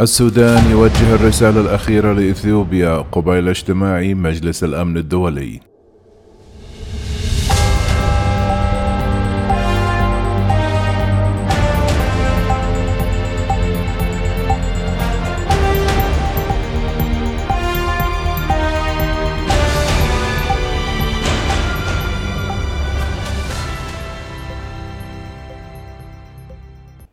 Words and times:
السودان 0.00 0.70
يوجه 0.70 1.14
الرسالة 1.14 1.60
الأخيرة 1.60 2.12
لإثيوبيا 2.12 2.96
قبيل 2.96 3.48
اجتماع 3.48 4.00
مجلس 4.00 4.64
الأمن 4.64 4.96
الدولي. 4.96 5.67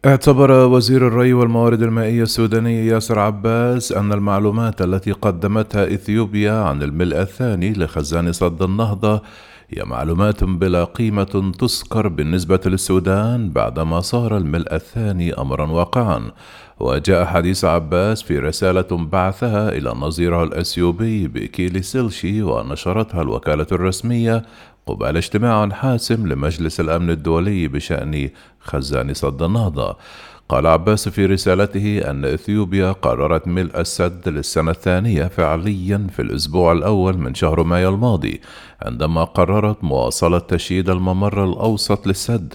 اعتبر 0.06 0.52
وزير 0.52 1.08
الري 1.08 1.34
والموارد 1.34 1.82
المائية 1.82 2.24
السوداني 2.24 2.88
ياسر 2.88 3.20
عباس 3.20 3.92
أن 3.92 4.14
المعلومات 4.14 4.82
التي 4.82 5.12
قدمتها 5.12 5.94
إثيوبيا 5.94 6.54
عن 6.54 6.84
الملء 6.84 7.22
الثاني 7.22 7.74
لخزان 7.74 8.32
صد 8.32 8.62
النهضة 8.62 9.22
هي 9.70 9.84
معلومات 9.84 10.44
بلا 10.44 10.84
قيمة 10.84 11.52
تذكر 11.60 12.08
بالنسبة 12.08 12.60
للسودان 12.66 13.50
بعدما 13.50 14.02
صار 14.02 14.38
الملء 14.38 14.76
الثاني 14.76 15.34
أمرا 15.34 15.72
واقعا. 15.72 16.32
وجاء 16.80 17.26
حديث 17.26 17.66
عباس 17.66 18.22
في 18.22 18.40
رسالة 18.40 18.88
بعثها 18.92 19.70
إلى 19.70 19.90
نظيره 19.90 20.44
الأثيوبي 20.44 21.28
بكيلي 21.28 21.82
سيلشي 21.82 22.42
ونشرتها 22.42 23.22
الوكالة 23.22 23.68
الرسمية 23.72 24.44
قبل 24.88 25.18
اجتماع 25.18 25.70
حاسم 25.70 26.28
لمجلس 26.28 26.80
الأمن 26.80 27.10
الدولي 27.10 27.68
بشأن 27.68 28.30
خزان 28.60 29.14
صد 29.14 29.44
النهضة. 29.44 29.98
قال 30.50 30.68
عباس 30.68 31.10
في 31.10 31.26
رسالته 31.26 32.10
أن 32.10 32.26
إثيوبيا 32.26 32.92
قررت 32.92 33.48
ملء 33.48 33.80
السد 33.80 34.30
للسنة 34.30 34.72
الثانية 34.72 35.24
فعليا 35.28 36.08
في 36.12 36.22
الأسبوع 36.22 36.72
الأول 36.72 37.18
من 37.18 37.34
شهر 37.34 37.64
مايو 37.64 37.90
الماضي 37.90 38.42
عندما 38.82 39.24
قررت 39.24 39.84
مواصلة 39.84 40.40
تشييد 40.40 40.90
الممر 40.90 41.44
الأوسط 41.44 42.08
للسد 42.08 42.54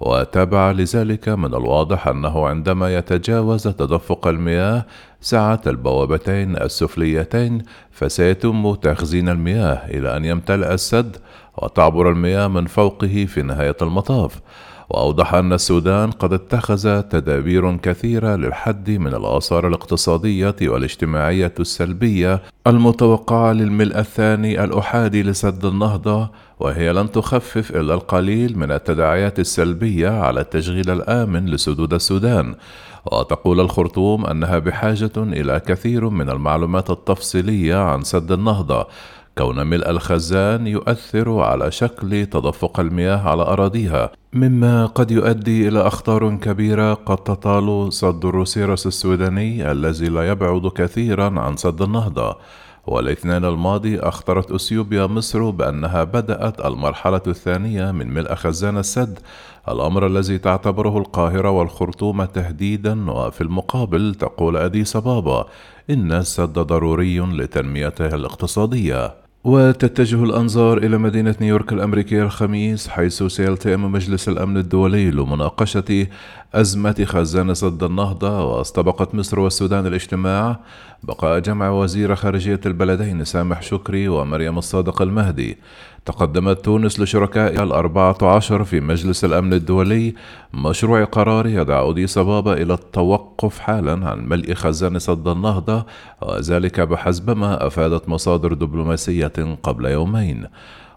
وتابع 0.00 0.70
لذلك 0.70 1.28
من 1.28 1.54
الواضح 1.54 2.08
أنه 2.08 2.46
عندما 2.46 2.96
يتجاوز 2.96 3.62
تدفق 3.68 4.26
المياه 4.26 4.86
سعة 5.20 5.60
البوابتين 5.66 6.56
السفليتين 6.56 7.62
فسيتم 7.90 8.74
تخزين 8.74 9.28
المياه 9.28 9.86
إلى 9.86 10.16
أن 10.16 10.24
يمتلئ 10.24 10.74
السد 10.74 11.16
وتعبر 11.58 12.10
المياه 12.10 12.48
من 12.48 12.66
فوقه 12.66 13.24
في 13.24 13.42
نهاية 13.42 13.76
المطاف. 13.82 14.40
وأوضح 14.92 15.34
أن 15.34 15.52
السودان 15.52 16.10
قد 16.10 16.32
اتخذ 16.32 17.02
تدابير 17.02 17.76
كثيرة 17.76 18.36
للحد 18.36 18.90
من 18.90 19.14
الآثار 19.14 19.68
الاقتصادية 19.68 20.56
والاجتماعية 20.62 21.54
السلبية 21.60 22.42
المتوقعة 22.66 23.52
للملء 23.52 23.98
الثاني 23.98 24.64
الأحادي 24.64 25.22
لسد 25.22 25.64
النهضة 25.64 26.30
وهي 26.60 26.92
لن 26.92 27.12
تخفف 27.12 27.70
إلا 27.70 27.94
القليل 27.94 28.58
من 28.58 28.72
التداعيات 28.72 29.38
السلبية 29.38 30.08
على 30.08 30.40
التشغيل 30.40 30.90
الآمن 30.90 31.46
لسدود 31.46 31.94
السودان. 31.94 32.54
وتقول 33.06 33.60
الخرطوم 33.60 34.26
أنها 34.26 34.58
بحاجة 34.58 35.12
إلى 35.16 35.60
كثير 35.60 36.08
من 36.08 36.30
المعلومات 36.30 36.90
التفصيلية 36.90 37.76
عن 37.76 38.02
سد 38.02 38.32
النهضة 38.32 38.86
كون 39.38 39.66
ملء 39.66 39.90
الخزان 39.90 40.66
يؤثر 40.66 41.40
على 41.40 41.70
شكل 41.70 42.26
تدفق 42.26 42.80
المياه 42.80 43.28
على 43.28 43.42
أراضيها 43.42 44.10
مما 44.32 44.86
قد 44.86 45.10
يؤدي 45.10 45.68
إلى 45.68 45.86
أخطار 45.86 46.36
كبيرة 46.36 46.94
قد 46.94 47.16
تطال 47.16 47.92
سد 47.92 48.24
الروسيرس 48.24 48.86
السوداني 48.86 49.72
الذي 49.72 50.08
لا 50.08 50.28
يبعد 50.28 50.66
كثيرا 50.66 51.40
عن 51.40 51.56
سد 51.56 51.82
النهضة. 51.82 52.36
والاثنين 52.86 53.44
الماضي 53.44 53.98
أخطرت 54.00 54.50
أثيوبيا 54.52 55.06
مصر 55.06 55.50
بأنها 55.50 56.04
بدأت 56.04 56.66
المرحلة 56.66 57.22
الثانية 57.26 57.90
من 57.90 58.14
ملء 58.14 58.34
خزان 58.34 58.78
السد 58.78 59.18
الأمر 59.68 60.06
الذي 60.06 60.38
تعتبره 60.38 60.98
القاهرة 60.98 61.50
والخرطوم 61.50 62.24
تهديدا 62.24 63.10
وفي 63.10 63.40
المقابل 63.40 64.14
تقول 64.14 64.56
أديس 64.56 64.96
بابا 64.96 65.46
إن 65.90 66.12
السد 66.12 66.52
ضروري 66.52 67.20
لتنميته 67.20 68.06
الاقتصادية. 68.06 69.21
وتتجه 69.44 70.24
الأنظار 70.24 70.78
إلى 70.78 70.98
مدينة 70.98 71.34
نيويورك 71.40 71.72
الأمريكية 71.72 72.22
الخميس 72.22 72.88
حيث 72.88 73.22
سيلتئم 73.22 73.92
مجلس 73.92 74.28
الأمن 74.28 74.56
الدولي 74.56 75.10
لمناقشة 75.10 76.06
أزمة 76.54 77.04
خزان 77.04 77.54
سد 77.54 77.82
النهضة 77.82 78.44
واستبقت 78.44 79.14
مصر 79.14 79.40
والسودان 79.40 79.86
الاجتماع. 79.86 80.60
بلقاء 81.02 81.38
جمع 81.38 81.70
وزير 81.70 82.14
خارجية 82.14 82.60
البلدين 82.66 83.24
سامح 83.24 83.62
شكري 83.62 84.08
ومريم 84.08 84.58
الصادق 84.58 85.02
المهدي. 85.02 85.58
تقدمت 86.06 86.64
تونس 86.64 87.00
لشركائها 87.00 87.62
الأربعة 87.62 88.18
عشر 88.22 88.64
في 88.64 88.80
مجلس 88.80 89.24
الأمن 89.24 89.52
الدولي 89.52 90.14
مشروع 90.54 91.04
قرار 91.04 91.46
يدعو 91.46 91.90
أديس 91.90 92.18
أبابا 92.18 92.52
إلى 92.52 92.74
التوقف 92.74 93.58
حالا 93.58 94.08
عن 94.08 94.28
ملء 94.28 94.54
خزان 94.54 94.98
سد 94.98 95.28
النهضة 95.28 95.86
وذلك 96.22 96.80
بحسب 96.80 97.36
ما 97.36 97.66
أفادت 97.66 98.08
مصادر 98.08 98.52
دبلوماسية 98.52 99.56
قبل 99.62 99.84
يومين. 99.84 100.46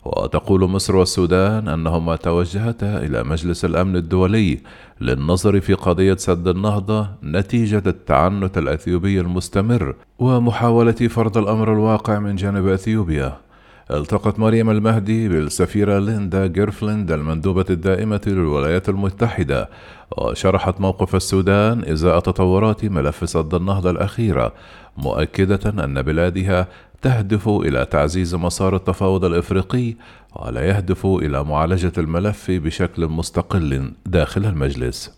وتقول 0.05 0.69
مصر 0.69 0.95
والسودان 0.95 1.67
أنهما 1.67 2.15
توجهتا 2.15 2.97
إلى 2.97 3.23
مجلس 3.23 3.65
الأمن 3.65 3.95
الدولي 3.95 4.59
للنظر 5.01 5.61
في 5.61 5.73
قضية 5.73 6.15
سد 6.15 6.47
النهضة 6.47 7.07
نتيجة 7.23 7.83
التعنت 7.87 8.57
الأثيوبي 8.57 9.19
المستمر 9.19 9.95
ومحاولة 10.19 10.91
فرض 10.91 11.37
الأمر 11.37 11.73
الواقع 11.73 12.19
من 12.19 12.35
جانب 12.35 12.67
أثيوبيا. 12.67 13.44
التقت 13.91 14.39
مريم 14.39 14.69
المهدي 14.69 15.29
بالسفيرة 15.29 15.99
ليندا 15.99 16.47
غرينفيلد 16.47 17.11
المندوبة 17.11 17.65
الدائمة 17.69 18.21
للولايات 18.27 18.89
المتحدة 18.89 19.69
وشرحت 20.17 20.81
موقف 20.81 21.15
السودان 21.15 21.83
إزاء 21.83 22.19
تطورات 22.19 22.85
ملف 22.85 23.29
سد 23.29 23.53
النهضة 23.53 23.89
الأخيرة 23.89 24.53
مؤكدة 24.97 25.83
أن 25.83 26.01
بلادها 26.01 26.67
تهدف 27.01 27.47
إلى 27.47 27.85
تعزيز 27.85 28.35
مسار 28.35 28.75
التفاوض 28.75 29.25
الإفريقي 29.25 29.95
ولا 30.35 30.61
يهدف 30.61 31.05
إلى 31.05 31.43
معالجة 31.43 31.93
الملف 31.97 32.51
بشكل 32.51 33.07
مستقل 33.07 33.91
داخل 34.05 34.45
المجلس. 34.45 35.11